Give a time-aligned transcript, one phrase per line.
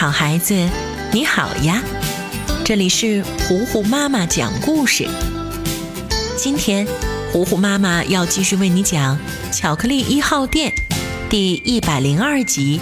[0.00, 0.54] 好孩子，
[1.12, 1.82] 你好呀！
[2.64, 5.06] 这里是糊糊妈妈讲故事。
[6.38, 6.88] 今天，
[7.30, 9.18] 糊糊妈妈要继续为你讲
[9.54, 10.72] 《巧克力一号店》
[11.28, 12.80] 第一百零二集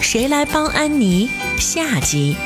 [0.00, 1.28] 谁来帮安妮》
[1.60, 2.36] 下集。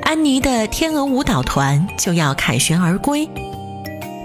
[0.00, 3.28] 安妮的天鹅舞蹈团就要凯旋而归，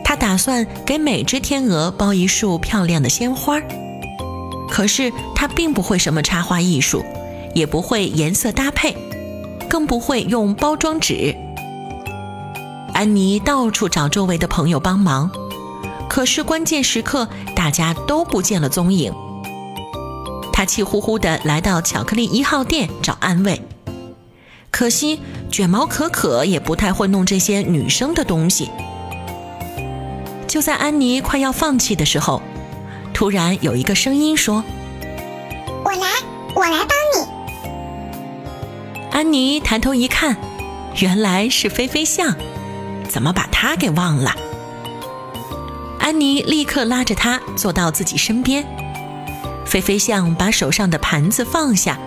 [0.05, 3.59] 她打算给每只天鹅包一束漂亮的鲜花。
[4.79, 7.04] 可是他并不会什么插花艺术，
[7.54, 8.96] 也不会颜色搭配，
[9.70, 11.36] 更不会用包装纸。
[12.93, 15.29] 安妮到处找周围的朋友帮忙，
[16.07, 19.14] 可是关键时刻大家都不见了踪影。
[20.54, 23.61] 她气呼呼地来到巧克力一号店找安慰，
[24.71, 25.20] 可惜
[25.51, 28.70] 卷毛可可也不太会弄这些女生的东西。
[30.48, 32.42] 就在安妮快要放弃的时候。
[33.11, 34.64] 突然有一个声音说
[35.90, 36.08] ：“我来，
[36.54, 37.28] 我来帮你。”
[39.12, 40.38] 安妮抬头一看，
[41.02, 42.36] 原来是菲菲象，
[43.09, 44.36] 怎么把她给忘了？
[46.00, 48.64] 安妮立刻拉着她坐到自己身边。
[49.66, 51.98] 菲菲象把手上的盘子放下，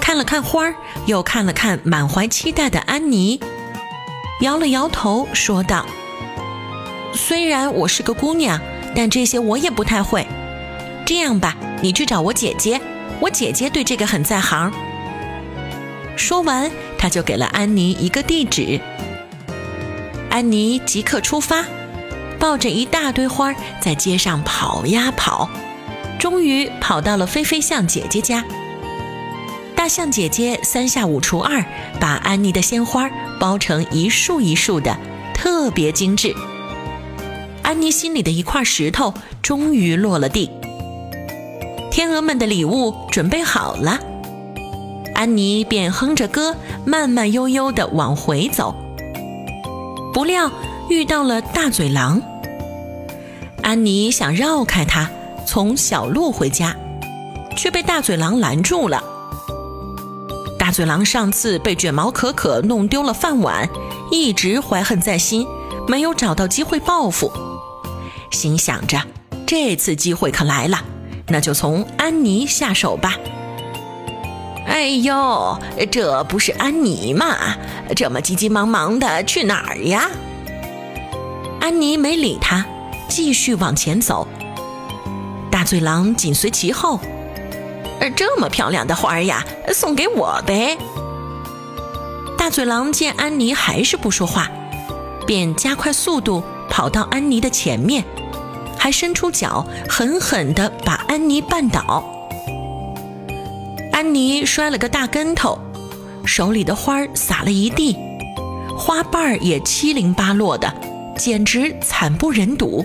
[0.00, 0.74] 看了看花儿，
[1.06, 3.38] 又看了看满怀期待的安妮，
[4.40, 5.86] 摇了摇头，说道
[7.14, 8.60] ：“虽然我是个姑娘。”
[8.96, 10.26] 但这些我也不太会。
[11.08, 12.78] 这样吧，你去找我姐姐，
[13.18, 14.70] 我姐姐对这个很在行。
[16.18, 18.78] 说完，他就给了安妮一个地址。
[20.28, 21.64] 安妮即刻出发，
[22.38, 25.48] 抱着一大堆花在街上跑呀跑，
[26.18, 28.44] 终于跑到了菲菲象姐姐家。
[29.74, 31.64] 大象姐姐三下五除二
[31.98, 33.08] 把安妮的鲜花
[33.40, 34.94] 包成一束一束的，
[35.32, 36.34] 特别精致。
[37.62, 40.50] 安妮心里的一块石头终于落了地。
[41.98, 43.98] 天鹅们的礼物准备好了，
[45.16, 48.72] 安妮便哼着歌，慢慢悠悠地往回走。
[50.14, 50.48] 不料
[50.88, 52.22] 遇到了大嘴狼。
[53.64, 55.10] 安妮想绕开它，
[55.44, 56.76] 从小路回家，
[57.56, 59.02] 却被大嘴狼拦住了。
[60.56, 63.68] 大嘴狼上次被卷毛可可弄丢了饭碗，
[64.12, 65.44] 一直怀恨在心，
[65.88, 67.32] 没有找到机会报复。
[68.30, 69.02] 心想着，
[69.44, 70.78] 这次机会可来了，
[71.28, 73.16] 那就从安妮下手吧。
[74.66, 75.58] 哎呦，
[75.90, 77.36] 这不是安妮吗？
[77.96, 80.10] 这么急急忙忙的去哪儿呀？
[81.60, 82.64] 安妮没理他，
[83.08, 84.26] 继续往前走。
[85.50, 87.00] 大嘴狼紧随其后。
[88.14, 90.78] 这么漂亮的花儿呀，送给我呗。
[92.38, 94.48] 大嘴狼见安妮还是不说话，
[95.26, 98.04] 便加快速度跑到安妮的前面。
[98.88, 102.02] 还伸出脚，狠狠地把安妮绊倒。
[103.92, 105.58] 安妮摔了个大跟头，
[106.24, 107.94] 手里的花儿洒了一地，
[108.78, 110.72] 花瓣儿也七零八落的，
[111.18, 112.82] 简直惨不忍睹。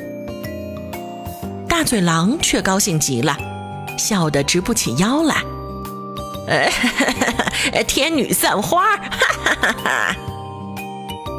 [1.69, 3.37] 大嘴狼却高兴极了，
[3.97, 5.37] 笑得直不起腰来。
[7.71, 8.97] 呃 天女散花！
[8.97, 9.07] 哈
[9.45, 10.15] 哈哈哈！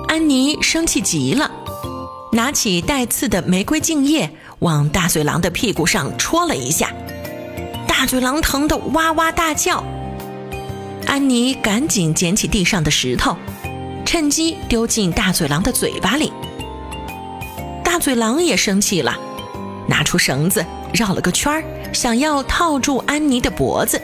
[0.09, 1.51] 安妮生气极了，
[2.33, 4.31] 拿起带刺的玫瑰茎叶。
[4.65, 6.91] 往大嘴狼的屁股上戳了一下，
[7.87, 9.85] 大嘴狼疼得哇哇大叫。
[11.07, 13.37] 安妮赶紧捡起地上的石头，
[14.07, 16.33] 趁机丢进大嘴狼的嘴巴里。
[17.85, 19.15] 大嘴狼也生气了，
[19.87, 20.65] 拿出绳子
[20.95, 24.01] 绕了个圈儿，想要套住安妮的脖子，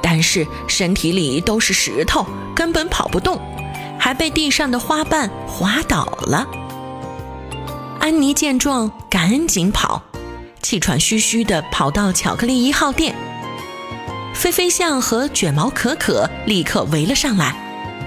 [0.00, 2.24] 但是身体里都是石头，
[2.54, 3.40] 根本跑不动，
[3.98, 6.46] 还被地上的花瓣滑倒了。
[8.00, 10.02] 安妮见状，赶紧跑，
[10.62, 13.14] 气喘吁吁地跑到巧克力一号店。
[14.34, 17.54] 菲菲象和卷毛可可立刻围了上来，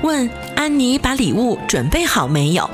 [0.01, 2.67] 问安妮把礼物准备好没有。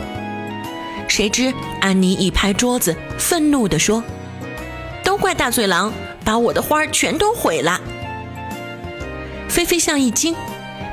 [1.10, 4.02] 谁知安妮一拍桌子，愤怒地说
[5.04, 5.92] ：“都怪大嘴狼，
[6.24, 7.82] 把我的花全都毁了。”
[9.50, 10.34] 菲菲象一惊，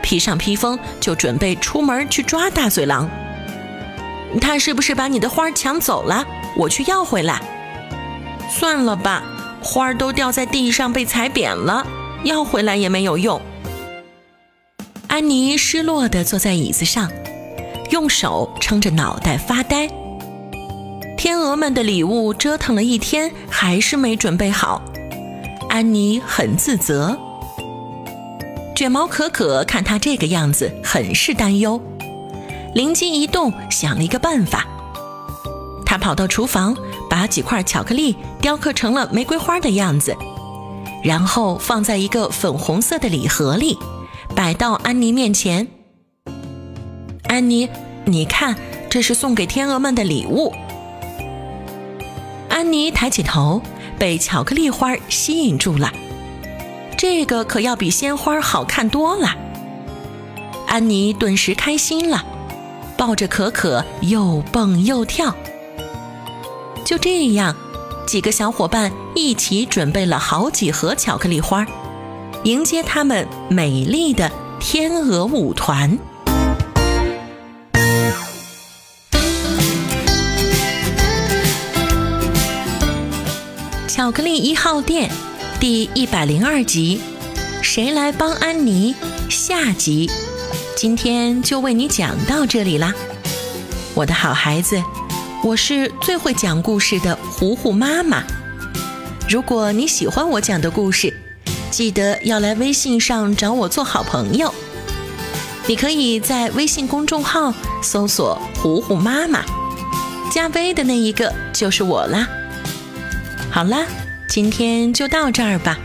[0.02, 3.08] 披上披风就准备出门去抓大嘴狼。
[4.40, 6.26] 他是不是把你的花抢走了？
[6.56, 7.40] 我去要回来。
[8.50, 9.23] 算了吧，
[9.62, 11.87] 花儿都掉在地上被踩扁了，
[12.25, 13.40] 要回来也没有用。
[15.08, 17.11] 安妮失落地坐在椅子上，
[17.90, 19.88] 用手撑着脑袋发呆。
[21.17, 24.82] 天鹅们的礼物折腾了一天，还是没准备好。
[25.70, 27.19] 安妮很自责。
[28.75, 31.81] 卷毛可可看她这个样子，很是担忧。
[32.76, 34.67] 灵机一动，想了一个办法。
[35.87, 36.76] 他跑到厨房，
[37.08, 40.14] 把几块巧克力雕刻成了玫瑰花的样子，
[41.02, 43.78] 然后放在一个粉红色的礼盒里，
[44.34, 45.67] 摆到安妮面前。
[47.28, 47.67] 安妮，
[48.05, 48.55] 你看，
[48.90, 50.52] 这是送给天鹅们的礼物。
[52.50, 53.62] 安妮抬起头，
[53.99, 55.90] 被巧克力花吸引住了。
[56.99, 59.34] 这个可要比鲜花好看多了。
[60.67, 62.23] 安妮顿时开心了，
[62.96, 65.34] 抱着可可又蹦又跳。
[66.84, 67.54] 就这样。
[68.06, 71.66] 几个小伙伴一起准备了好几盒巧克力花，
[72.44, 75.98] 迎接他们美丽的天鹅舞团。
[83.88, 85.10] 巧克力一号店
[85.58, 87.00] 第一百零二集，
[87.60, 88.94] 谁来帮安妮？
[89.28, 90.08] 下集，
[90.76, 92.93] 今天就为你讲到这里啦，
[93.94, 94.82] 我的好孩子。
[95.43, 98.23] 我是最会讲故事的糊糊妈妈。
[99.26, 101.17] 如果你喜欢我讲的故事，
[101.70, 104.52] 记得要来微信上找我做好朋友。
[105.67, 109.43] 你可以在微信公众号搜索“糊糊妈妈”，
[110.31, 112.28] 加微的那一个就是我啦。
[113.50, 113.87] 好啦，
[114.28, 115.78] 今天就到这儿吧。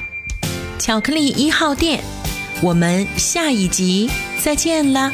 [0.78, 2.04] 巧克力一号店，
[2.62, 4.10] 我们下一集
[4.42, 5.14] 再见啦。